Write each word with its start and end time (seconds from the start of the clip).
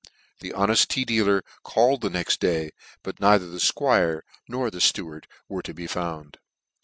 The 0.39 0.49
honeft 0.53 0.87
tea 0.87 1.05
dealer 1.05 1.43
called 1.61 2.01
the 2.01 2.09
nexc 2.09 2.39
day, 2.39 2.71
but 3.03 3.19
neither 3.19 3.45
the 3.45 3.59
'fquire 3.59 4.21
nor 4.47 4.71
the 4.71 4.79
fteward 4.79 5.25
were 5.47 5.61
to 5.61 5.75
be 5.75 5.85
found. 5.85 6.39